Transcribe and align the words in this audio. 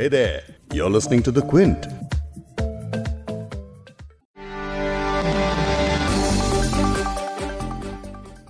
Hey 0.00 0.08
there, 0.08 0.40
you're 0.72 0.90
listening 0.90 1.22
to 1.22 1.32
The 1.32 1.42
Quint. 1.42 1.86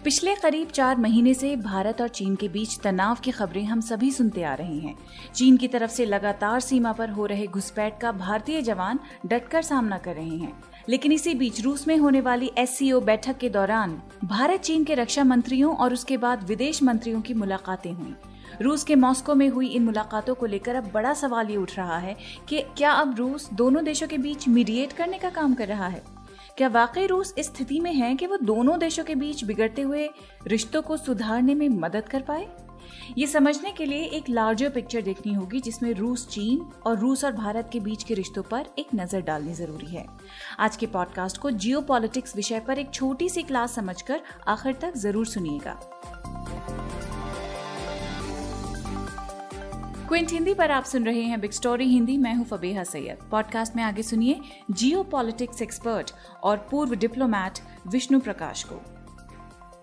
पिछले 0.05 0.35
करीब 0.35 0.69
चार 0.69 0.97
महीने 0.97 1.35
से 1.35 1.57
भारत 1.57 2.01
और 2.01 2.09
चीन 2.09 2.37
के 2.37 2.49
बीच 2.49 2.79
तनाव 2.79 3.17
की 3.25 3.31
खबरें 3.31 3.65
हम 3.65 3.81
सभी 3.81 4.11
सुनते 4.11 4.43
आ 4.43 4.55
रहे 4.55 4.79
हैं। 4.79 4.95
चीन 5.35 5.57
की 5.57 5.69
तरफ़ 5.69 5.91
से 5.91 6.05
लगातार 6.05 6.61
सीमा 6.61 6.93
पर 6.93 7.11
हो 7.11 7.27
रहे 7.27 7.47
घुसपैठ 7.47 8.01
का 8.01 8.13
भारतीय 8.13 8.63
जवान 8.63 8.99
डटकर 9.27 9.63
सामना 9.63 9.99
कर 9.99 10.15
रहे 10.15 10.37
हैं। 10.37 10.65
लेकिन 10.89 11.13
इसी 11.13 11.35
बीच 11.35 11.61
रूस 11.61 11.89
में 11.89 11.97
होने 11.97 12.21
वाली 12.21 12.53
एससीओ 12.59 13.01
बैठक 13.01 13.39
के 13.39 13.49
दौरान 13.49 14.03
भारत 14.25 14.61
चीन 14.61 14.85
के 14.85 14.95
रक्षा 14.95 15.25
मंत्रियों 15.25 15.77
और 15.77 15.93
उसके 15.93 16.17
बाद 16.17 16.45
विदेश 16.45 16.83
मंत्रियों 16.83 17.21
की 17.21 17.35
मुलाकातें 17.35 17.93
हुई। 17.93 18.15
रूस 18.63 18.85
के 18.85 18.95
मॉस्को 18.95 19.35
में 19.35 19.49
हुई 19.49 19.67
इन 19.67 19.85
मुलाकातों 19.85 20.35
को 20.35 20.47
लेकर 20.47 20.75
अब 20.75 20.91
बड़ा 20.95 21.15
सवाल 21.15 21.51
ये 21.51 21.57
उठ 21.57 21.77
रहा 21.77 21.99
है 21.99 22.17
कि 22.49 22.61
क्या 22.77 22.93
अब 22.93 23.15
रूस 23.17 23.49
दोनों 23.53 23.85
देशों 23.85 24.09
के 24.09 24.19
बीच 24.19 24.49
मीडिएट 24.49 24.93
करने 24.93 25.19
का 25.19 25.31
काम 25.31 25.55
कर 25.55 25.69
रहा 25.69 25.87
है? 25.87 26.03
क्या 26.57 26.69
वाकई 26.69 27.07
रूस 27.07 27.35
इस 27.39 27.47
स्थिति 27.47 27.81
में 27.81 27.93
है 27.95 28.15
कि 28.17 28.27
वो 28.27 28.37
दोनों 28.37 28.79
देशों 28.79 29.05
के 29.05 29.15
बीच 29.15 29.45
बिगड़ते 29.45 29.83
हुए 29.83 30.11
रिश्तों 30.47 30.83
को 30.83 30.97
सुधारने 30.97 31.55
में 31.55 31.69
मदद 31.69 32.09
कर 32.09 32.23
पाए? 32.23 32.49
ये 33.19 33.27
समझने 33.27 33.71
के 33.73 33.85
लिए 33.85 34.05
एक 34.05 34.29
लार्जर 34.29 34.69
पिक्चर 34.69 35.03
देखनी 35.03 35.35
होगी 35.35 35.61
जिसमें 35.61 35.93
रूस 35.95 36.27
चीन 36.29 36.67
और 36.87 36.99
रूस 36.99 37.25
और 37.25 37.33
भारत 37.33 37.69
के 37.73 37.81
बीच 37.81 38.03
के 38.03 38.15
रिश्तों 38.15 38.43
पर 38.43 38.67
एक 38.79 38.87
नज़र 38.95 39.21
डालनी 39.21 39.55
ज़रूरी 39.55 39.87
है। 39.87 40.07
आज 40.59 40.77
के 40.77 40.87
पॉडकास्ट 40.87 41.39
को 41.39 41.51
जियो 41.51 41.81
विषय 42.37 42.61
पर 42.61 42.79
एक 42.79 42.91
छोटी 42.91 43.29
सी 43.29 43.43
क्लास 43.43 43.75
समझकर 43.75 44.21
आखिर 44.49 44.73
तक 44.73 44.97
ज़रूर 44.97 45.27
सुनिएगा। 45.27 45.81
क्विंट 50.11 50.31
हिंदी 50.33 50.53
पर 50.55 50.71
आप 50.71 50.85
सुन 50.85 51.05
रहे 51.05 51.21
हैं 51.23 51.41
बिग 51.41 51.51
स्टोरी 51.51 51.85
हिंदी। 51.85 52.17
मैं 52.17 52.35
हूँ 52.35 52.45
फबेहा 52.45 52.83
सैयद। 52.85 53.19
पॉडकास्ट 53.31 53.77
में 53.77 53.83
आगे 53.83 54.03
सुनिए 54.03 54.41
जियो 54.71 55.03
पॉलिटिक्स 55.03 55.63
एक्सपर्ट 55.63 56.11
और 56.43 56.57
पूर्व 56.71 56.95
डिप्लोमैट 56.95 57.59
विष्णु 57.93 58.21
प्रकाश 58.21 58.63
को। 58.63 58.75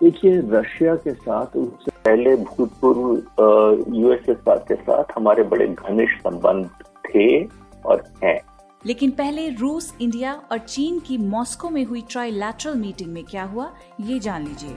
देखिए 0.02 0.42
रशिया 0.52 0.96
के 0.96 1.14
साथ 1.14 1.56
उससे 1.56 1.92
पहले 2.06 2.36
भूतपूर्व 2.36 3.96
यूएसएसआर 3.96 4.58
के 4.68 4.76
साथ 4.76 5.16
हमारे 5.16 5.44
बड़े 5.44 5.68
घनिष्ठ 5.68 6.20
संबंध 6.20 6.70
थे 7.08 7.44
और 7.86 8.04
हैं। 8.24 8.40
लेकिन 8.86 9.12
पहले 9.12 9.50
रूस 9.50 9.94
इंडिया 10.02 10.34
और 10.52 10.58
चीन 10.58 11.00
की 11.00 11.18
मॉस्को 11.18 11.70
में 11.70 11.84
हुई 11.86 12.02
ट्राइलैटरल 12.10 12.76
मीटिंग 12.76 13.14
में 13.14 13.24
क्या 13.24 13.44
हुआ 13.44 13.74
ये 14.02 14.20
जान 14.20 14.48
लीजिए। 14.48 14.76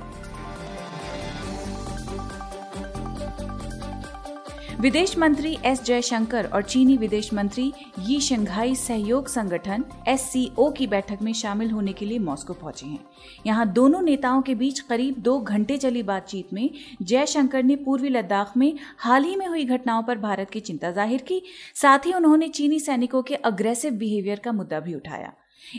विदेश 4.80 5.16
मंत्री 5.18 5.56
एस 5.66 5.82
जयशंकर 5.84 6.46
और 6.46 6.62
चीनी 6.62 6.96
विदेश 6.96 7.32
मंत्री 7.34 7.64
यी 8.00 8.18
शंघाई 8.20 8.74
सहयोग 8.74 9.26
संगठन 9.28 9.84
एससीओ 10.08 10.70
की 10.70 10.86
बैठक 10.86 11.22
में 11.22 11.32
शामिल 11.32 11.70
होने 11.70 11.92
के 11.92 12.06
लिए 12.06 12.18
मॉस्को 12.18 12.54
पहुँचे 12.54 12.86
हैं। 12.86 12.98
यहाँ 13.46 13.66
दोनों 13.72 14.00
नेताओं 14.02 14.40
के 14.42 14.54
बीच 14.54 14.80
करीब 14.80 15.18
दो 15.18 15.38
घंटे 15.40 15.76
चली 15.76 16.02
बातचीत 16.02 16.52
में 16.52 16.68
जयशंकर 17.02 17.62
ने 17.62 17.76
पूर्वी 17.76 18.08
लद्दाख 18.08 18.56
में 18.56 18.72
हाल 18.98 19.24
ही 19.24 19.36
में 19.36 19.46
हुई 19.46 19.64
घटनाओं 19.64 20.02
पर 20.02 20.18
भारत 20.18 20.50
की 20.50 20.60
चिंता 20.60 20.90
ज़ाहिर 20.92 21.22
की। 21.22 21.42
साथ 21.74 22.06
ही 22.06 22.12
उन्होंने 22.12 22.48
चीनी 22.50 22.80
सैनिकों 22.80 23.22
के 23.22 23.34
अग्रेसिव 23.34 23.92
बिहेवियर 23.94 24.40
का 24.44 24.52
मुद्दा 24.52 24.80
भी 24.80 24.94
उठाया। 24.94 25.32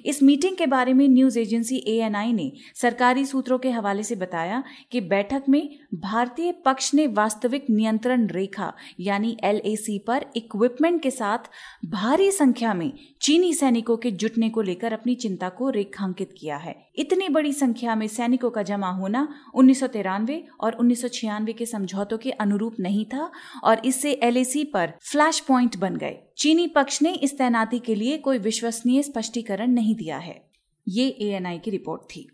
इस 0.06 0.22
मीटिंग 0.24 0.56
के 0.58 0.66
बारे 0.66 0.94
में 0.94 1.08
न्यूज़ 1.10 1.40
एजेंसी 1.40 1.78
एएनआई 1.88 2.34
ने 2.34 2.52
सरकारी 2.76 3.26
सूत्रों 3.26 3.58
के 3.60 3.70
हवाले 3.70 4.04
से 4.04 4.16
बताया 4.16 4.64
कि 4.92 5.02
बैठक 5.02 5.44
में 5.50 5.70
भारतीय 5.94 6.52
पक्ष 6.66 6.94
ने 6.94 7.08
वास्तविक 7.08 7.66
नियंत्रण 7.70 8.28
रेखा, 8.28 8.74
यानी 9.00 9.38
एलएसी 9.44 9.98
पर 10.00 10.26
इक्विपमेंट 10.36 11.02
के 11.02 11.12
साथ 11.12 11.50
भारी 11.86 12.32
संख्या 12.32 12.74
में 12.74 12.92
चीनी 13.22 13.54
सैनिकों 13.54 13.98
के 13.98 14.12
जुटने 14.12 14.50
को 14.50 14.62
लेकर 14.62 14.94
अपनी 14.94 15.16
चिंता 15.16 15.50
को 15.50 15.70
रेखांकित 15.70 16.34
किया 16.38 16.58
है। 16.58 16.76
इतनी 16.96 17.30
बड़ी 17.30 17.54
संख्या 17.54 17.96
में 17.96 18.08
सैनिकों 18.08 18.50
का 18.50 18.64
जमा 18.64 18.90
होना 18.90 19.28
उन्नीस 19.56 19.80
सौ 19.80 19.88
तिरानवे 19.88 20.44
और 20.60 20.74
उन्नीस 20.74 21.02
सौ 21.02 21.08
छियानवे 21.08 21.54
के 21.54 21.66
समझौतों 21.66 22.18
के 22.18 22.32
अनुरूप 22.32 22.76
नहीं 22.80 23.06
था 23.06 23.32
और 23.64 23.86
इससे 23.86 24.12
एलएसी 24.24 24.64
पर 24.64 24.94
फ्लैश 25.12 25.40
पॉइंट 25.40 25.78
बन 25.78 25.96
गए। 25.96 26.18
चीनी 26.38 26.68
पक्ष 26.68 27.02
ने 27.02 27.14
इस 27.14 27.38
तैनाती 27.38 27.80
के 27.80 27.96
लिए 27.96 28.18
कोई 28.18 28.38
विश्वसनीय 28.38 29.04
स्पष्टीकरण 29.04 29.72
नहीं 29.72 29.96
दिया 29.96 30.18
है। 30.18 30.42
ये 30.88 31.08
एएनआई 31.22 31.60
की 31.60 31.72
रिपोर्ट 31.72 32.02
थी। 32.02 32.28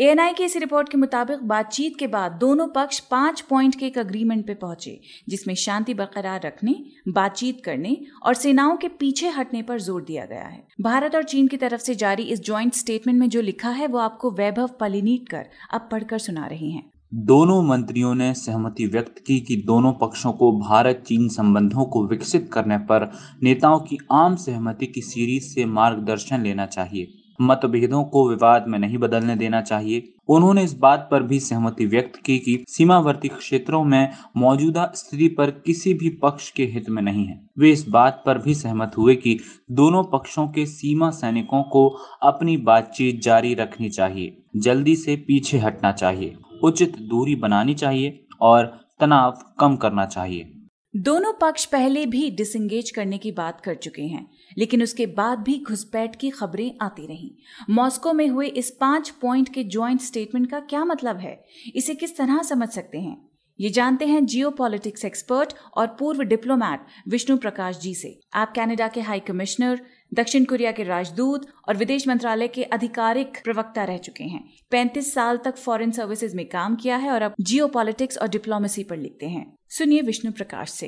एएनआई 0.00 0.32
की 0.32 0.44
इस 0.44 0.56
रिपोर्ट 0.56 0.88
के 0.88 0.96
मुताबिक 0.96 1.42
बातचीत 1.42 1.96
के 1.98 2.06
बाद 2.06 2.32
दोनों 2.32 2.66
पक्ष 2.68 3.00
पाँच 3.00 3.40
पॉइंट 3.40 3.74
के 3.74 3.86
एक 3.86 3.98
अग्रीमेंट 3.98 4.46
पे 4.46 4.54
पहुँचे, 4.54 5.00
जिसमें 5.28 5.54
शांति 5.54 5.94
बरकरार 5.94 6.40
रखने, 6.44 6.74
बातचीत 7.08 7.64
करने 7.64 7.96
और 8.22 8.34
सेनाओं 8.34 8.76
के 8.76 8.88
पीछे 8.88 9.28
हटने 9.28 9.62
पर 9.62 9.80
ज़ोर 9.80 10.02
दिया 10.02 10.24
गया 10.24 10.46
है। 10.46 10.62
भारत 10.80 11.14
और 11.14 11.22
चीन 11.22 11.48
की 11.48 11.56
तरफ़ 11.56 11.80
से 11.80 11.94
जारी 11.94 12.22
इस 12.22 12.44
ज्वाइंट 12.44 12.74
स्टेटमेंट 12.74 13.18
में 13.20 13.28
जो 13.28 13.40
लिखा 13.40 13.70
है, 13.70 13.86
वो 13.86 13.98
आपको 13.98 14.30
वैभव 14.30 14.70
पलिनीट 14.80 15.28
कर 15.28 15.46
अब 15.72 15.88
पढ़कर 15.92 16.18
सुना 16.18 16.46
रहे 16.46 16.70
हैं। 16.70 16.90
दोनों 17.12 17.62
मंत्रियों 17.62 18.14
ने 18.14 18.32
सहमति 18.34 18.86
व्यक्त 18.86 19.18
की 19.18 19.38
कि 19.40 19.56
दोनों 19.56 19.92
पक्षों 19.92 20.32
को 20.32 20.50
भारत 20.60 21.02
चीन 21.06 21.28
संबंधों 21.28 21.84
को 21.84 22.06
विकसित 22.06 22.48
करने 22.52 22.78
पर 22.78 23.10
नेताओं 23.42 23.80
की 23.80 23.98
आम 24.12 24.36
सहमति 24.36 24.86
की 24.86 25.00
सीरीज़ 25.00 25.44
से 25.44 25.64
मार्गदर्शन 25.64 26.42
लेना 26.42 26.66
चाहिए। 26.66 27.12
मतभेदों 27.42 28.02
को 28.04 28.28
विवाद 28.28 28.64
में 28.68 28.78
नहीं 28.78 28.98
बदलने 28.98 29.36
देना 29.36 29.60
चाहिए। 29.60 30.12
उन्होंने 30.28 30.62
इस 30.64 30.74
बात 30.78 31.08
पर 31.10 31.22
भी 31.22 31.40
सहमति 31.40 31.86
व्यक्त 31.86 32.16
की 32.16 32.38
कि 32.38 32.64
सीमावर्ती 32.68 33.28
क्षेत्रों 33.28 33.82
में 33.84 34.08
मौजूदा 34.36 34.90
स्थिति 34.94 35.28
पर 35.28 35.50
किसी 35.66 35.94
भी 35.94 36.08
पक्ष 36.22 36.50
के 36.50 36.64
हित 36.64 36.90
में 36.90 37.02
नहीं 37.02 37.26
है। 37.26 37.40
वे 37.58 37.70
इस 37.70 37.88
बात 37.88 38.22
पर 38.26 38.38
भी 38.38 38.54
सहमत 38.54 38.92
हुए 38.98 39.14
कि 39.14 39.38
दोनों 39.70 40.04
पक्षों 40.04 40.46
के 40.48 40.66
सीमा 40.66 41.10
सैनिकों 41.10 41.62
को 41.62 41.86
अपनी 42.22 42.56
बातचीत 42.56 43.20
जारी 43.22 43.54
रखनी 43.54 43.90
चाहिए, 43.90 44.36
जल्दी 44.56 44.96
से 44.96 45.16
पीछे 45.16 45.58
हटना 45.58 45.92
चाहिए, 45.92 46.34
उचित 46.64 46.98
दूरी 47.00 47.36
बनानी 47.36 47.74
चाहिए 47.74 48.26
और 48.40 48.72
तनाव 49.00 49.38
कम 49.58 49.76
करना 49.76 50.04
चाहिए। 50.06 50.52
दोनों 50.94 51.32
पक्ष 51.32 51.64
पहले 51.64 52.04
भी 52.06 52.30
डिसंगेज 52.30 52.90
करने 52.90 53.18
की 53.18 53.30
बात 53.32 53.60
कर 53.60 53.74
चुके 53.74 54.02
हैं, 54.02 54.26
लेकिन 54.58 54.82
उसके 54.82 55.06
बाद 55.06 55.38
भी 55.38 55.58
घुसपैठ 55.58 56.16
की 56.16 56.30
खबरें 56.30 56.72
आती 56.82 57.06
रहीं। 57.06 57.30
मॉस्को 57.70 58.12
में 58.12 58.26
हुए 58.28 58.46
इस 58.46 58.70
पाँच 58.70 59.10
पॉइंट 59.10 59.48
के 59.48 59.64
ज्वाइंट 59.64 60.00
स्टेटमेंट 60.00 60.50
का 60.50 60.60
क्या 60.60 60.84
मतलब 60.84 61.16
है? 61.16 61.44
इसे 61.74 61.94
किस 61.94 62.16
तरह 62.16 62.42
समझ 62.42 62.68
सकते 62.68 62.98
हैं? 62.98 63.16
ये 63.60 63.70
जानते 63.70 64.06
हैं 64.06 64.24
जियो 64.26 64.50
पॉलिटिक्स 64.50 65.04
एक्सपर्ट 65.04 65.54
और 65.76 65.86
पूर्व 65.86 66.22
डिप्लोमैट 66.22 66.86
विष्णु 67.08 67.36
प्रकाश 67.36 67.78
जी 67.78 67.94
से। 67.94 68.18
आप 68.34 68.52
कनाडा 68.56 68.88
के 68.88 69.00
हाई 69.00 69.20
कमिश्नर 69.20 69.80
दक्षिण 70.14 70.44
कोरिया 70.44 70.70
के 70.72 70.82
राजदूत 70.82 71.46
और 71.68 71.76
विदेश 71.76 72.06
मंत्रालय 72.08 72.48
के 72.48 72.62
आधिकारिक 72.64 73.38
प्रवक्ता 73.44 73.84
रह 73.84 73.96
चुके 73.98 74.24
हैं। 74.24 74.42
35 74.70 75.12
साल 75.14 75.36
तक 75.36 75.56
फॉरेन 75.56 75.90
सर्विसेज़ 75.90 76.36
में 76.36 76.44
काम 76.46 76.74
किया 76.76 76.96
है 76.96 77.10
और 77.10 77.22
अब 77.22 77.34
जियो 77.40 77.66
और 77.66 78.28
डिप्लोमेसी 78.28 78.84
पर 78.84 78.96
लिखते 78.96 79.26
हैं। 79.26 79.44
सुनिए 79.68 80.02
विष्णु 80.02 80.32
प्रकाश 80.32 80.70
से। 80.70 80.86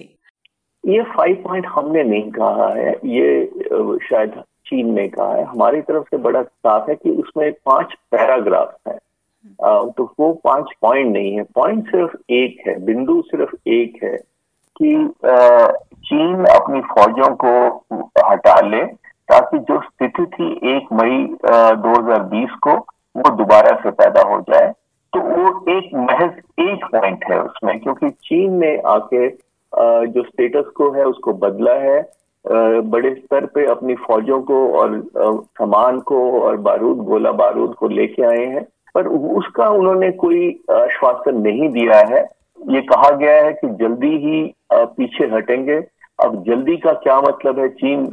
ये 0.85 1.03
फाइव 1.13 1.43
पॉइंट 1.45 1.67
हमने 1.67 2.03
नहीं 2.03 2.31
कहा 2.31 2.69
है, 2.75 2.91
ये 2.91 3.47
शायद 4.09 4.43
चीन 4.67 4.93
ने 4.95 5.07
कहा 5.09 5.35
है। 5.35 5.45
हमारी 5.45 5.81
तरफ़ 5.81 6.05
से 6.05 6.17
बड़ा 6.17 6.43
साफ़ 6.43 6.91
है 6.91 6.95
कि 6.97 7.11
उसमें 7.11 7.51
पाँच 7.67 7.95
पैराग्राफ 8.11 8.77
है। 8.89 8.99
तो 9.91 10.05
वो 10.21 10.33
पाँच 10.45 10.73
पॉइंट 10.81 11.13
नहीं 11.13 11.35
है। 11.37 11.43
पॉइंट 11.55 11.87
सिर्फ़ 11.87 12.17
एक 12.33 12.63
है, 12.67 12.79
बिंदु 12.85 13.21
सिर्फ़ 13.23 13.55
एक 13.69 14.03
है 14.03 14.17
कि 14.77 14.93
चीन 16.07 16.45
अपनी 16.45 16.81
फौजों 16.83 17.35
को 17.45 17.53
हटा 18.27 18.61
ले 18.61 18.83
ताकि 19.29 19.59
जो 19.59 19.81
स्थिति 19.81 20.25
थी 20.27 20.49
एक 20.71 20.93
मई 20.93 21.25
2020 21.83 22.55
को, 22.63 22.75
वो 23.17 23.31
दोबारा 23.37 23.77
से 23.83 23.91
पैदा 23.93 24.23
हो 24.31 24.41
जाए। 24.51 24.73
तो 25.13 25.21
वो 25.21 25.49
एक 25.71 25.91
महज 25.95 26.33
एक 26.61 26.85
पॉइंट 26.93 27.25
है 27.31 27.41
उसमें, 27.43 27.79
क्योंकि 27.81 28.09
चीन 28.09 28.59
ने 28.61 28.77
आके 28.87 29.29
जो 30.07 30.23
स्टेटस 30.23 30.69
को 30.77 30.91
है 30.93 31.05
उसको 31.05 31.33
बदला 31.35 31.75
है। 31.81 32.03
बड़े 32.45 33.15
स्तर 33.15 33.45
पे 33.47 33.65
अपनी 33.67 33.95
फौजों 33.97 34.41
को 34.43 34.57
और 34.79 35.01
सामान 35.17 36.01
को 36.01 36.19
और 36.41 36.57
बारूद, 36.57 36.99
गोला 37.05 37.33
बारूद 37.33 37.75
को 37.75 37.89
लेके 37.89 38.23
आए 38.27 38.45
हैं। 38.47 38.67
पर 38.95 39.07
उसका 39.07 39.69
उन्होंने 39.69 40.11
कोई 40.19 40.49
आश्वासन 40.73 41.41
नहीं 41.43 41.69
दिया 41.69 41.99
है। 42.09 42.21
ये 42.71 42.81
कहा 42.83 43.11
गया 43.11 43.43
है 43.45 43.53
कि 43.53 43.69
जल्दी 43.81 44.17
ही 44.19 44.43
पीछे 44.73 45.25
हटेंगे। 45.35 45.77
अब 46.25 46.43
जल्दी 46.47 46.77
का 46.77 46.93
क्या 47.05 47.21
मतलब 47.21 47.59
है? 47.59 47.69
चीन 47.71 48.05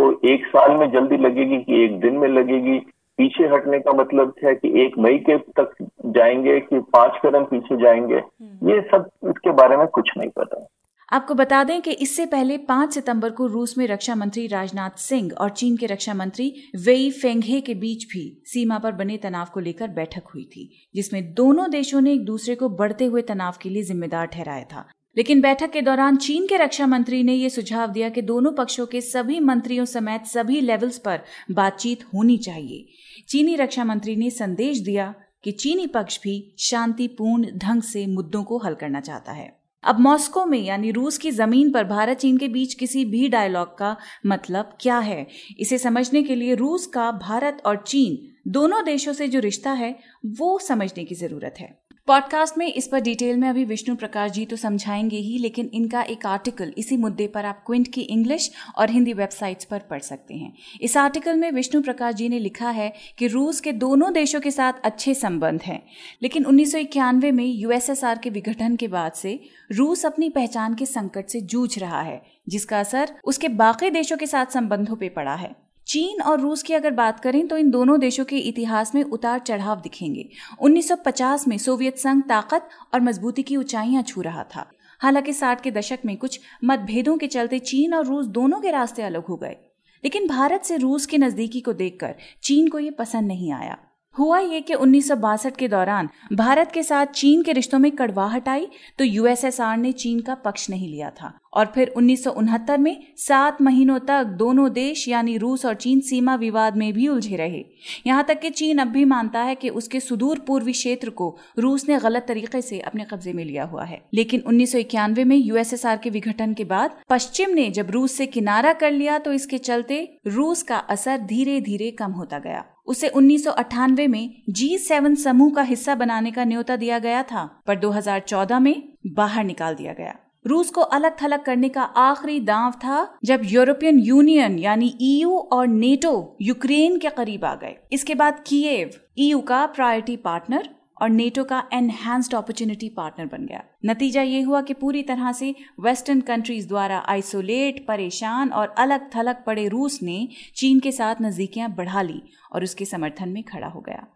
को 0.00 0.28
एक 0.28 0.46
साल 0.46 0.76
में 0.76 0.90
जल्दी 0.90 1.16
लगेगी 1.16 1.58
कि 1.58 1.84
एक 1.84 2.00
दिन 2.00 2.12
में 2.12 2.28
लगेगी? 2.28 2.78
पीछे 3.18 3.44
हटने 3.44 3.78
का 3.78 3.92
मतलब 3.92 4.34
है 4.44 4.54
कि 4.54 4.86
एक 4.86 4.98
मई 4.98 5.18
के 5.18 5.38
तक 5.38 5.74
जाएँगे 6.06 6.60
कि 6.60 6.78
पाँच 6.80 7.12
कदम 7.26 7.44
पीछे 7.44 7.76
जाएँगे? 7.82 8.14
हम्म। 8.14 8.70
ये 8.70 8.80
सब 8.80 9.10
इसके 9.24 9.52
बारे 9.52 9.76
में 9.76 9.86
कुछ 9.86 10.10
नहीं 10.18 10.30
पता। 10.30 10.66
आपको 11.12 11.34
बता 11.34 11.64
दें 11.64 11.82
कि 11.82 11.90
इससे 11.90 12.26
पहले 12.26 12.58
5 12.58 12.92
सितंबर 12.92 13.30
को 13.30 13.46
रूस 13.46 13.78
में 13.78 13.86
रक्षा 13.86 14.14
मंत्री 14.14 14.46
राजनाथ 14.46 14.90
सिंह 14.90 15.30
और 15.40 15.50
चीन 15.50 15.76
के 15.76 15.86
रक्षा 15.86 16.14
मंत्री 16.14 16.54
वेई 16.86 17.10
फेंगहे 17.10 17.60
के 17.60 17.74
बीच 17.74 18.04
भी 18.04 18.42
सीमा 18.44 18.78
पर 18.78 18.92
बने 18.92 19.16
तनाव 19.16 19.46
को 19.54 19.60
लेकर 19.60 19.88
बैठक 19.88 20.22
हुई 20.34 20.44
थी 20.44 20.90
जिसमें 20.94 21.34
दोनों 21.34 21.70
देशों 21.70 22.00
ने 22.00 22.12
एक 22.12 22.24
दूसरे 22.24 22.54
को 22.54 22.68
बढ़ते 22.68 23.04
हुए 23.04 23.22
तनाव 23.22 23.52
के 23.62 23.68
लिए 23.68 23.82
जिम्मेदार 23.82 24.26
ठहराया 24.26 24.64
था। 24.64 24.88
लेकिन 25.16 25.40
बैठक 25.40 25.70
के 25.70 25.82
दौरान 25.82 26.16
चीन 26.16 26.46
के 26.46 26.56
रक्षा 26.56 26.86
मंत्री 26.86 27.22
ने 27.22 27.34
यह 27.34 27.48
सुझाव 27.48 27.92
दिया 27.92 28.08
कि 28.08 28.22
दोनों 28.22 28.52
पक्षों 28.52 28.86
के 28.86 29.00
सभी 29.00 29.40
मंत्रियों 29.40 29.84
समेत 29.84 30.24
सभी 30.24 30.60
लेवल्स 30.60 30.98
पर 30.98 31.20
बातचीत 31.50 32.04
होनी 32.14 32.38
चाहिए। 32.38 32.86
चीनी 33.28 33.56
रक्षा 33.56 33.84
मंत्री 33.84 34.16
ने 34.16 34.30
संदेश 34.30 34.78
दिया 34.78 35.14
कि 35.44 35.52
चीनी 35.52 35.86
पक्ष 35.86 36.20
भी 36.22 36.54
शांतिपूर्ण 36.58 37.46
ढंग 37.58 37.82
से 37.82 38.06
मुद्दों 38.06 38.44
को 38.44 38.58
हल 38.58 38.74
करना 38.74 39.00
चाहता 39.00 39.32
है। 39.32 39.60
अब 39.84 39.98
मॉस्को 39.98 40.46
में 40.46 40.58
यानी 40.58 40.90
रूस 40.90 41.18
की 41.18 41.30
ज़मीन 41.30 41.72
पर 41.72 41.84
भारत 41.84 42.16
चीन 42.16 42.38
के 42.38 42.48
बीच 42.48 42.74
किसी 42.74 43.04
भी 43.04 43.28
डायलॉग 43.28 43.78
का 43.78 43.96
मतलब 44.26 44.76
क्या 44.80 44.98
है? 44.98 45.26
इसे 45.58 45.78
समझने 45.78 46.22
के 46.22 46.34
लिए 46.34 46.54
रूस 46.54 46.86
का, 46.86 47.12
भारत 47.12 47.62
और 47.66 47.84
चीन 47.86 48.32
दोनों 48.50 48.84
देशों 48.84 49.12
से 49.12 49.28
जो 49.28 49.40
रिश्ता 49.40 49.72
है, 49.72 49.98
वो 50.26 50.58
समझने 50.58 51.04
की 51.04 51.14
ज़रूरत 51.14 51.54
है। 51.58 51.79
पॉडकास्ट 52.10 52.58
में 52.58 52.66
इस 52.66 52.88
पर 52.88 53.00
डिटेल 53.00 53.36
में 53.36 53.48
अभी 53.48 53.64
विष्णु 53.64 53.96
प्रकाश 53.96 54.30
जी 54.30 54.46
तो 54.46 54.56
समझाएँगे 54.56 55.16
ही, 55.16 55.38
लेकिन 55.38 55.70
इनका 55.74 56.02
एक 56.02 56.26
आर्टिकल 56.26 56.74
इसी 56.78 56.96
मुद्दे 56.96 57.26
पर 57.26 57.44
आप 57.44 57.62
क्विंट 57.66 57.88
की 57.88 58.00
इंग्लिश 58.00 58.50
और 58.76 58.90
हिंदी 58.90 59.12
वेबसाइट्स 59.12 59.64
पर 59.64 59.78
पढ़ 59.78 60.00
सकते 60.00 60.34
हैं। 60.34 60.52
इस 60.80 60.96
आर्टिकल 60.96 61.36
में 61.36 61.50
विष्णु 61.52 61.82
प्रकाश 61.82 62.14
जी 62.14 62.28
ने 62.28 62.38
लिखा 62.38 62.70
है 62.70 62.92
कि 63.18 63.26
रूस 63.26 63.60
के 63.60 63.72
दोनों 63.72 64.12
देशों 64.12 64.40
के 64.40 64.50
साथ 64.50 64.72
अच्छे 64.84 65.14
संबंध 65.14 65.62
हैं, 65.62 65.82
लेकिन 66.22 66.44
उन्नीस 66.44 66.72
सौ 66.72 66.78
इक्यानवे 66.78 67.32
में 67.32 67.46
यूएसएसआर 67.46 68.18
के 68.18 68.30
विघटन 68.30 68.76
के 68.76 68.88
बाद 68.88 69.12
से 69.12 69.40
रूस 69.72 70.06
अपनी 70.06 70.30
पहचान 70.30 70.74
के 70.74 70.86
संकट 70.86 71.28
से 71.28 71.40
जूझ 71.40 71.78
रहा 71.78 72.02
है, 72.02 72.22
जिसका 72.48 72.80
असर 72.80 73.14
उसके 73.24 73.48
बाकी 73.48 73.90
देशों 73.90 74.16
के 74.16 74.26
साथ 74.26 74.46
संबंधों 74.46 74.96
पर 74.96 75.08
पड़ा 75.08 75.34
है। 75.34 75.69
चीन 75.86 76.22
और 76.22 76.40
रूस 76.40 76.62
की 76.62 76.74
अगर 76.74 76.90
बात 76.90 77.20
करें 77.20 77.48
तो 77.48 77.56
इन 77.56 77.70
दोनों 77.70 78.00
देशों 78.00 78.24
के 78.24 78.38
इतिहास 78.38 78.94
में 78.94 79.02
उतार 79.02 79.38
चढ़ाव 79.38 79.80
दिखेंगे। 79.80 80.28
1950 80.60 81.48
में 81.48 81.58
सोवियत 81.58 81.98
संघ 81.98 82.22
ताकत 82.22 82.68
और 82.94 83.00
मजबूती 83.00 83.42
की 83.42 83.56
ऊंचाइयाँ 83.56 84.02
छू 84.02 84.20
रहा 84.20 84.44
था। 84.44 84.70
हालाँकि 85.00 85.32
साठ 85.32 85.60
के 85.60 85.70
दशक 85.70 85.98
में 86.04 86.16
कुछ 86.16 86.40
मतभेदों 86.64 87.18
के 87.18 87.26
चलते 87.26 87.58
चीन 87.58 87.94
और 87.94 88.06
रूस 88.06 88.26
दोनों 88.26 88.60
के 88.60 88.70
रास्ते 88.70 89.02
अलग 89.02 89.24
हो 89.24 89.36
गए। 89.36 89.56
लेकिन 90.04 90.26
भारत 90.26 90.62
से 90.62 90.76
रूस 90.76 91.06
के 91.06 91.18
नजदीकी 91.18 91.60
को 91.60 91.72
देखकर 91.72 92.14
चीन 92.42 92.68
को 92.68 92.78
ये 92.78 92.90
पसंद 92.90 93.28
नहीं 93.28 93.52
आया। 93.52 93.78
हुआ 94.18 94.38
ये 94.38 94.60
कि 94.60 94.74
उन्नीस 94.74 95.08
सौ 95.08 95.14
बासठ 95.16 95.56
के 95.56 95.68
दौरान 95.68 96.08
भारत 96.32 96.70
के 96.72 96.82
साथ 96.82 97.06
चीन 97.14 97.42
के 97.42 97.52
रिश्तों 97.52 97.78
में 97.78 97.90
कड़वाहट 97.90 98.48
आई 98.48 98.66
तो 98.98 99.04
यूएसएसआर 99.04 99.76
ने 99.76 99.92
चीन 99.92 100.20
का 100.20 100.34
पक्ष 100.34 100.68
नहीं 100.70 100.88
लिया 100.88 101.10
था। 101.10 101.32
और 101.52 101.66
फिर 101.66 101.88
उन्नीस 101.96 102.24
सौ 102.24 102.30
उनहत्तर 102.30 102.78
में 102.78 102.96
सात 103.16 103.60
महीनों 103.62 103.98
तक 103.98 104.24
दोनों 104.38 104.70
देश, 104.72 105.06
यानी 105.08 105.36
रूस 105.36 105.64
और 105.66 105.74
चीन, 105.74 106.00
सीमा 106.00 106.34
विवाद 106.34 106.76
में 106.76 106.92
भी 106.92 107.06
उलझे 107.08 107.36
रहे। 107.36 107.64
यहाँ 108.06 108.24
तक 108.24 108.40
कि 108.40 108.50
चीन 108.50 108.78
अब 108.78 108.88
भी 108.88 109.04
मानता 109.04 109.42
है 109.42 109.54
कि 109.54 109.68
उसके 109.70 110.00
सुदूर 110.00 110.38
पूर्वी 110.38 110.72
क्षेत्र 110.72 111.10
को 111.10 111.36
रूस 111.58 111.88
ने 111.88 111.98
गलत 111.98 112.24
तरीके 112.28 112.60
से 112.62 112.80
अपने 112.80 113.04
कब्जे 113.04 113.32
में 113.32 113.44
लिया 113.44 113.64
हुआ 113.64 113.84
है। 113.84 114.00
लेकिन 114.14 114.40
उन्नीस 114.40 114.72
सौ 114.72 114.78
इक्यानवे 114.78 115.24
में 115.24 115.36
यूएसएसआर 115.36 115.96
के 115.96 116.10
विघटन 116.10 116.54
के 116.54 116.64
बाद 116.64 116.98
पश्चिम 117.10 117.50
ने 117.50 117.68
जब 117.70 117.90
रूस 117.90 118.12
से 118.12 118.26
किनारा 118.26 118.72
कर 118.72 118.92
लिया 118.92 119.18
तो 119.18 119.32
इसके 119.32 119.58
चलते 119.60 120.02
रूस 120.26 120.62
का 120.62 120.76
असर 120.76 121.18
धीरे 121.26 121.60
धीरे 121.60 121.90
कम 121.90 122.12
होता 122.12 122.38
गया। 122.38 122.64
उसे 122.86 123.08
उन्नीस 123.08 123.44
सौ 123.44 123.50
अठानवे 123.52 124.06
में 124.06 124.42
जी 124.48 124.76
सेवन 124.78 125.14
समूह 125.14 125.52
का 125.54 125.62
हिस्सा 125.62 125.94
बनाने 125.94 126.30
का 126.30 126.44
न्योता 126.44 126.76
दिया 126.76 126.98
गया 126.98 127.22
था, 127.22 127.44
पर 127.66 127.78
2014 127.78 128.60
में 128.60 128.74
बाहर 129.06 129.44
निकाल 129.44 129.74
दिया 129.74 129.92
गया। 129.92 130.14
रूस 130.46 130.70
को 130.70 130.80
अलग 130.80 131.16
थलग 131.22 131.42
करने 131.42 131.68
का 131.68 131.82
आखिरी 131.82 132.38
दांव 132.40 132.72
था 132.84 132.98
जब 133.24 133.40
यूरोपियन 133.44 133.98
यूनियन 133.98 134.58
यानी 134.58 134.92
ईयू 135.00 135.36
और 135.52 135.66
नेटो 135.66 136.36
यूक्रेन 136.42 136.98
के 136.98 137.10
करीब 137.10 137.44
आ 137.44 137.54
गए। 137.54 137.76
इसके 137.92 138.14
बाद 138.14 138.42
कीव 138.46 138.90
ईयू 139.18 139.40
का 139.40 139.64
प्रायोरिटी 139.66 140.16
पार्टनर 140.16 140.68
और 141.02 141.10
नेटो 141.10 141.44
का 141.44 141.62
एनहैंस्ड 141.72 142.34
अपॉर्चुनिटी 142.34 142.88
पार्टनर 142.88 143.26
बन 143.26 143.46
गया। 143.46 143.62
नतीजा 143.86 144.22
ये 144.22 144.40
हुआ 144.40 144.62
कि 144.62 144.74
पूरी 144.74 145.02
तरह 145.02 145.32
से 145.32 145.54
वेस्टर्न 145.80 146.20
कंट्रीज़ 146.20 146.68
द्वारा 146.68 147.02
आइसोलेट 147.08 147.84
परेशान 147.88 148.50
और 148.50 148.74
अलग 148.78 149.10
थलग 149.16 149.44
पड़े 149.44 149.68
रूस 149.68 150.02
ने 150.02 150.28
चीन 150.56 150.80
के 150.80 150.92
साथ 150.92 151.22
नजदीकियाँ 151.22 151.74
बढ़ा 151.74 152.02
ली 152.02 152.22
और 152.52 152.64
उसके 152.64 152.84
समर्थन 152.84 153.28
में 153.28 153.42
खड़ा 153.42 153.66
हो 153.66 153.80
गया। 153.80 154.06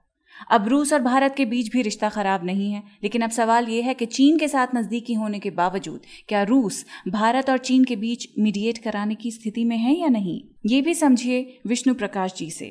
अब 0.51 0.69
रूस 0.69 0.93
और 0.93 1.03
भारत 1.03 1.35
के 1.37 1.45
बीच 1.45 1.71
भी 1.73 1.83
रिश्ता 1.83 2.09
खराब 2.09 2.45
नहीं 2.45 2.73
है, 2.73 2.83
लेकिन 3.03 3.23
अब 3.23 3.31
सवाल 3.31 3.69
यह 3.69 3.85
है 3.85 3.95
कि 3.95 4.07
चीन 4.07 4.39
के 4.39 4.49
साथ 4.49 4.75
नजदीकी 4.75 5.15
होने 5.15 5.39
के 5.39 5.51
बावजूद 5.51 6.01
क्या 6.29 6.43
रूस 6.43 6.85
भारत 7.09 7.51
और 7.51 7.59
चीन 7.59 7.85
के 7.85 7.97
बीच 7.97 8.29
मीडिएट 8.39 8.79
कराने 8.79 9.15
की 9.15 9.31
स्थिति 9.31 9.65
में 9.65 9.77
है 9.77 9.95
या 9.95 10.09
नहीं? 10.09 10.41
ये 10.67 10.81
भी 10.81 10.95
समझिए 10.95 11.61
विष्णु 11.67 11.95
प्रकाश 11.95 12.35
जी 12.35 12.51
से। 12.51 12.67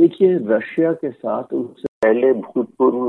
देखिए, 0.00 0.34
रशिया 0.34 0.92
के 0.92 1.10
साथ 1.10 1.52
उससे 1.52 1.93
पहले 2.04 2.32
भूतपूर्व 2.32 3.08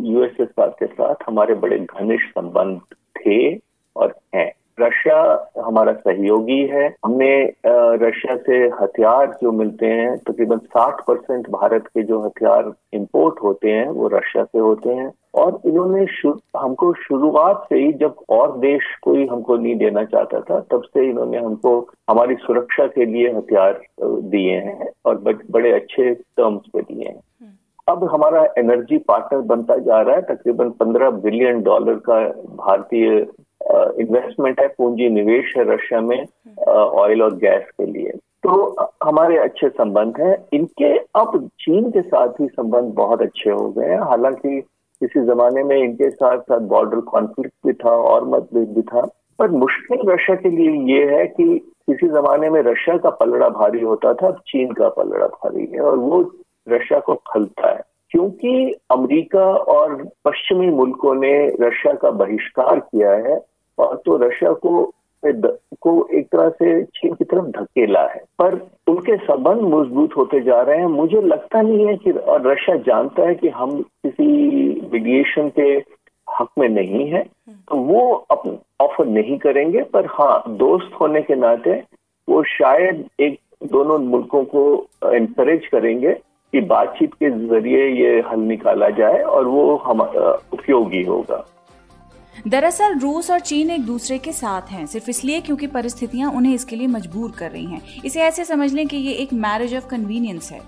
यूएसएसआर 0.00 0.68
के 0.68 0.86
साथ 0.86 1.14
हमारे 1.26 1.54
बड़े 1.54 1.78
घनिष्ठ 1.78 2.28
संबंध 2.28 2.80
थे 3.18 3.56
और 3.96 4.14
हैं। 4.34 4.52
रशिया 4.80 5.50
हमारा 5.58 5.92
सहयोगी 5.92 6.66
है। 6.66 6.94
हमें 7.04 7.52
रशिया 7.96 8.36
से 8.36 8.56
हथियार 8.56 9.38
जो 9.42 9.52
मिलते 9.52 9.86
हैं 9.86 10.16
तकरीबन 10.16 10.56
तो 10.56 10.66
60 10.66 11.04
परसेंट 11.06 11.50
भारत 11.50 11.86
के 11.86 12.02
जो 12.02 12.20
हथियार 12.20 12.72
इंपोर्ट 12.92 13.38
होते 13.42 13.70
हैं 13.70 13.88
वो 13.88 14.08
रशिया 14.08 14.44
से 14.44 14.58
होते 14.58 14.88
हैं। 14.88 15.12
और 15.34 15.60
इन्होंने 15.66 16.06
शुर, 16.06 16.38
हमको 16.56 16.92
शुरुआत 16.92 17.66
से 17.68 17.78
ही 17.78 17.92
जब 17.92 18.14
और 18.28 18.58
देश 18.58 18.82
कोई 19.02 19.26
हमको 19.26 19.56
नहीं 19.56 19.76
देना 19.76 20.04
चाहता 20.04 20.40
था 20.40 20.60
तब 20.60 20.82
से 20.82 21.10
इन्होंने 21.10 21.38
हमको 21.38 21.88
हमारी 22.10 22.34
सुरक्षा 22.34 22.86
के 22.86 23.04
लिए 23.04 23.32
हथियार 23.32 23.80
दिए 24.02 24.52
हैं 24.52 24.90
और 25.06 25.42
बड़े 25.50 25.72
अच्छे 25.72 26.14
टर्म्स 26.14 26.62
पे 26.72 26.80
दिए 26.80 27.08
हैं। 27.08 27.20
हम्म। 27.40 27.52
अब 27.88 28.04
हमारा 28.04 28.48
एनर्जी 28.58 28.98
पार्टनर 28.98 29.40
बनता 29.40 29.76
जा 29.76 30.00
रहा 30.00 30.16
है, 30.16 30.22
तकरीबन 30.22 30.70
15 30.70 31.10
बिलियन 31.10 31.62
डॉलर 31.62 31.94
का 31.94 32.20
भारतीय 32.56 33.26
इन्वेस्टमेंट 34.00 34.60
है, 34.60 34.68
पूंजी 34.68 35.08
निवेश 35.08 35.54
है 35.56 35.74
रशिया 35.74 36.00
में 36.00 36.26
ऑयल 36.68 37.22
और 37.22 37.34
गैस 37.34 37.62
के 37.62 37.86
लिए। 37.86 38.10
तो 38.42 38.76
हमारे 39.04 39.38
अच्छे 39.38 39.68
संबंध 39.68 40.14
हैं। 40.20 40.44
इनके 40.52 40.98
अब 40.98 41.48
चीन 41.60 41.90
के 41.90 42.00
साथ 42.00 42.28
ही 42.40 42.46
संबंध 42.46 42.84
बहुत 42.84 43.22
अच्छे 43.22 43.50
हो 43.50 43.68
गए 43.68 43.86
हैं। 43.86 44.00
हालाँकि 44.00 44.60
किसी 45.00 45.20
जमाने 45.20 45.62
में 45.62 45.76
इनके 45.76 46.10
साथ 46.10 46.38
साथ 46.38 46.60
बॉर्डर 46.60 47.00
कॉन्फ्लिक्ट 47.00 47.54
भी 47.66 47.72
था, 47.72 47.90
और 47.90 48.24
मतभेद 48.24 48.68
भी 48.68 48.82
था। 48.82 49.08
पर 49.38 49.50
मुश्किल 49.50 49.98
रशिया 50.10 50.36
के 50.36 50.48
लिए 50.48 50.96
ये 50.96 51.16
है 51.16 51.26
कि 51.26 51.58
किसी 51.58 52.08
जमाने 52.08 52.50
में 52.50 52.62
रशिया 52.62 52.96
का 52.96 53.10
पलड़ा 53.10 53.48
भारी 53.48 53.80
होता 53.80 54.14
था, 54.14 54.26
अब 54.28 54.40
चीन 54.46 54.72
का 54.72 54.88
पलड़ा 54.88 55.26
भारी 55.26 55.66
है, 55.66 55.80
और 55.80 55.96
वो 55.96 56.32
रशिया 56.70 56.98
को 57.00 57.14
खलता 57.30 57.70
है। 57.70 57.80
क्योंकि 58.10 58.74
अमेरिका 58.90 59.44
और 59.74 59.94
पश्चिमी 60.24 60.66
मुल्कों 60.70 61.14
ने 61.14 61.32
रशिया 61.60 61.92
का 61.94 62.10
बहिष्कार 62.20 62.78
किया 62.80 63.10
है 63.26 63.40
और 63.78 63.96
तो 64.06 64.16
रशिया 64.18 64.52
को 64.52 64.92
को 65.82 65.92
एक 66.14 66.26
तरह 66.26 66.48
से 66.48 66.82
चीन 66.96 67.14
की 67.14 67.24
तरफ़ 67.24 67.44
धकेला 67.56 68.00
है। 68.08 68.20
पर 68.38 68.54
उनके 68.88 69.16
संबंध 69.16 69.60
मज़बूत 69.74 70.16
होते 70.16 70.40
जा 70.40 70.60
रहे 70.62 70.78
हैं। 70.78 70.86
मुझे 70.86 71.20
लगता 71.22 71.62
नहीं 71.62 71.86
है 71.86 71.96
कि, 71.96 72.10
और 72.10 72.46
रशिया 72.46 72.76
जानता 72.76 73.26
है 73.28 73.34
कि 73.34 73.48
हम 73.48 73.80
किसी 73.82 74.26
मीडिएशन 74.92 75.48
के 75.48 75.68
हक 76.26 76.48
में 76.58 76.68
नहीं 76.68 77.08
है 77.10 77.22
तो 77.68 77.76
वो 77.76 78.26
ऑफ़र 78.80 79.06
नहीं 79.06 79.38
करेंगे। 79.38 79.82
पर 79.82 80.06
हाँ 80.10 80.42
दोस्त 80.48 80.90
होने 81.00 81.22
के 81.22 81.34
नाते 81.34 81.82
वो 82.28 82.42
शायद 82.44 83.04
एक, 83.20 83.38
दोनों 83.64 83.98
मुल्कों 83.98 84.44
को 84.44 84.62
एनकरेज 85.12 85.66
करेंगे 85.66 86.16
कि 86.52 86.60
बातचीत 86.60 87.14
के 87.14 87.30
ज़रिए 87.30 87.86
ये 87.94 88.20
हल 88.20 88.40
निकाला 88.40 88.88
जाए 88.90 89.22
और 89.22 89.46
वो 89.46 89.76
हम 89.76 90.00
उपयोगी 90.00 91.02
होगा। 91.04 91.44
दरअसल 92.46 92.98
रूस 92.98 93.30
और 93.30 93.40
चीन 93.40 93.70
एक 93.70 93.84
दूसरे 93.84 94.18
के 94.18 94.32
साथ 94.32 94.70
हैं, 94.70 94.86
सिर्फ़ 94.86 95.10
इसलिए 95.10 95.40
क्योंकि 95.40 95.66
परिस्थितियाँ 95.66 96.30
उन्हें 96.30 96.54
इसके 96.54 96.76
लिए 96.76 96.86
मजबूर 96.86 97.30
कर 97.30 97.50
रही 97.50 97.64
हैं। 97.64 98.02
इसे 98.04 98.20
ऐसे 98.20 98.44
समझ 98.44 98.72
लें 98.72 98.86
कि 98.86 98.96
ये 98.96 99.12
एक 99.12 99.32
मैरिज 99.32 99.74
ऑफ़ 99.74 99.86
कन्वीनियंस 99.86 100.50
है। 100.52 100.60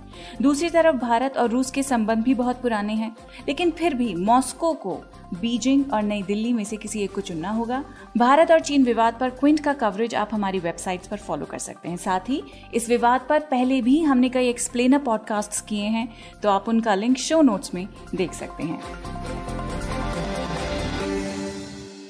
दूसरी 0.42 0.70
तरफ़ 0.70 0.96
भारत 0.96 1.36
और 1.36 1.50
रूस 1.50 1.70
के 1.70 1.82
संबंध 1.82 2.24
भी 2.24 2.34
बहुत 2.34 2.60
पुराने 2.62 2.92
हैं, 2.92 3.14
लेकिन 3.48 3.70
फिर 3.70 3.94
भी 3.94 4.14
मॉस्को 4.14 4.72
को 4.74 5.00
बीजिंग 5.40 5.92
और 5.92 6.02
नई 6.02 6.22
दिल्ली 6.22 6.52
में 6.52 6.64
से 6.64 6.76
किसी 6.76 7.00
एक 7.00 7.14
को 7.14 7.20
चुनना 7.20 7.50
होगा। 7.50 7.84
भारत 8.16 8.50
और 8.50 8.60
चीन 8.60 8.84
विवाद 8.84 9.16
पर 9.20 9.30
क्विंट 9.30 9.60
का 9.60 9.72
कवरेज 9.72 10.14
आप 10.14 10.30
हमारी 10.32 10.58
वेबसाइट 10.58 11.06
पर 11.06 11.16
फॉलो 11.16 11.46
कर 11.46 11.58
सकते 11.58 11.88
हैं। 11.88 11.96
साथ 11.96 12.28
ही, 12.28 12.42
इस 12.74 12.88
विवाद 12.88 13.26
पर 13.28 13.40
पहले 13.40 13.80
भी 13.82 14.00
हमने 14.02 14.28
कई 14.28 14.48
एक्सप्लेनर 14.48 14.98
पॉडकास्ट 14.98 15.66
किए 15.66 15.84
हैं 15.84 16.08
तो 16.42 16.48
आप 16.48 16.68
उनका 16.68 16.94
लिंक 16.94 17.18
शो 17.18 17.42
नोट्स 17.42 17.74
में 17.74 17.86
देख 18.14 18.32
सकते 18.32 18.62
हैं। 18.62 18.80